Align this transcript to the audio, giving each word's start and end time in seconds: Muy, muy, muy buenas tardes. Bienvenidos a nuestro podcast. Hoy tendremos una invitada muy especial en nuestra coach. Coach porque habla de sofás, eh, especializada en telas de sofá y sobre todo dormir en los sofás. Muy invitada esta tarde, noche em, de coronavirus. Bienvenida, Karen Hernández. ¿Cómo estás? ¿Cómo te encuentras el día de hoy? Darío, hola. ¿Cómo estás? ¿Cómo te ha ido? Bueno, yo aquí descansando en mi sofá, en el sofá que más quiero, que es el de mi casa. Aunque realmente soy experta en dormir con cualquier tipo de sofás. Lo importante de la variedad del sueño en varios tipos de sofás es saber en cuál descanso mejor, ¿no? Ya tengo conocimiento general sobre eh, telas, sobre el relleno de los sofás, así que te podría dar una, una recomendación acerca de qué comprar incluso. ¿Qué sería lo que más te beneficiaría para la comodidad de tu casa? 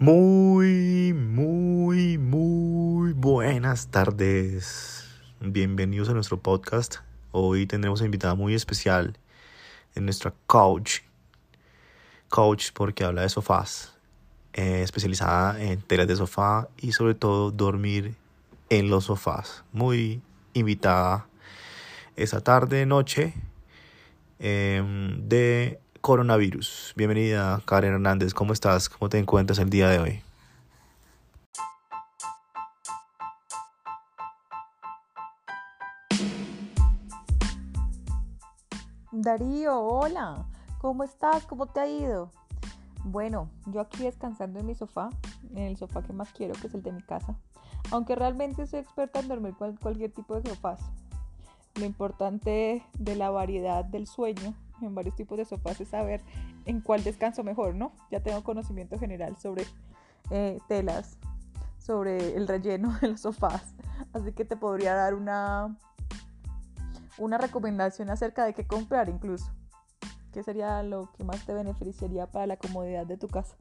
Muy, 0.00 1.12
muy, 1.12 2.18
muy 2.18 3.12
buenas 3.14 3.88
tardes. 3.88 5.04
Bienvenidos 5.40 6.08
a 6.08 6.12
nuestro 6.12 6.40
podcast. 6.40 6.98
Hoy 7.32 7.66
tendremos 7.66 7.98
una 7.98 8.06
invitada 8.06 8.36
muy 8.36 8.54
especial 8.54 9.18
en 9.96 10.04
nuestra 10.04 10.32
coach. 10.46 11.00
Coach 12.28 12.68
porque 12.74 13.02
habla 13.02 13.22
de 13.22 13.28
sofás, 13.28 13.98
eh, 14.52 14.82
especializada 14.82 15.60
en 15.60 15.82
telas 15.82 16.06
de 16.06 16.14
sofá 16.14 16.68
y 16.76 16.92
sobre 16.92 17.16
todo 17.16 17.50
dormir 17.50 18.14
en 18.70 18.90
los 18.90 19.06
sofás. 19.06 19.64
Muy 19.72 20.22
invitada 20.54 21.26
esta 22.14 22.40
tarde, 22.40 22.86
noche 22.86 23.34
em, 24.38 25.28
de 25.28 25.80
coronavirus. 26.00 26.94
Bienvenida, 26.96 27.60
Karen 27.64 27.94
Hernández. 27.94 28.34
¿Cómo 28.34 28.52
estás? 28.52 28.88
¿Cómo 28.88 29.08
te 29.08 29.18
encuentras 29.18 29.58
el 29.58 29.70
día 29.70 29.88
de 29.88 29.98
hoy? 29.98 30.22
Darío, 39.10 39.80
hola. 39.80 40.46
¿Cómo 40.80 41.04
estás? 41.04 41.44
¿Cómo 41.44 41.66
te 41.66 41.80
ha 41.80 41.88
ido? 41.88 42.30
Bueno, 43.04 43.50
yo 43.66 43.80
aquí 43.80 44.04
descansando 44.04 44.60
en 44.60 44.66
mi 44.66 44.74
sofá, 44.74 45.10
en 45.54 45.64
el 45.64 45.76
sofá 45.76 46.02
que 46.02 46.12
más 46.12 46.32
quiero, 46.32 46.54
que 46.54 46.68
es 46.68 46.74
el 46.74 46.82
de 46.82 46.92
mi 46.92 47.02
casa. 47.02 47.34
Aunque 47.90 48.14
realmente 48.14 48.66
soy 48.66 48.80
experta 48.80 49.20
en 49.20 49.28
dormir 49.28 49.54
con 49.58 49.76
cualquier 49.76 50.12
tipo 50.12 50.40
de 50.40 50.48
sofás. 50.48 50.80
Lo 51.74 51.84
importante 51.84 52.82
de 52.98 53.16
la 53.16 53.30
variedad 53.30 53.84
del 53.84 54.06
sueño 54.06 54.54
en 54.82 54.94
varios 54.94 55.16
tipos 55.16 55.38
de 55.38 55.44
sofás 55.44 55.80
es 55.80 55.88
saber 55.88 56.20
en 56.64 56.80
cuál 56.80 57.04
descanso 57.04 57.44
mejor, 57.44 57.74
¿no? 57.74 57.92
Ya 58.10 58.20
tengo 58.20 58.42
conocimiento 58.42 58.98
general 58.98 59.36
sobre 59.36 59.64
eh, 60.30 60.58
telas, 60.68 61.18
sobre 61.78 62.36
el 62.36 62.46
relleno 62.46 62.96
de 63.00 63.08
los 63.08 63.20
sofás, 63.20 63.74
así 64.12 64.32
que 64.32 64.44
te 64.44 64.56
podría 64.56 64.94
dar 64.94 65.14
una, 65.14 65.76
una 67.18 67.38
recomendación 67.38 68.10
acerca 68.10 68.44
de 68.44 68.54
qué 68.54 68.66
comprar 68.66 69.08
incluso. 69.08 69.50
¿Qué 70.32 70.42
sería 70.42 70.82
lo 70.82 71.10
que 71.12 71.24
más 71.24 71.44
te 71.46 71.54
beneficiaría 71.54 72.26
para 72.26 72.46
la 72.46 72.56
comodidad 72.56 73.06
de 73.06 73.16
tu 73.16 73.28
casa? 73.28 73.56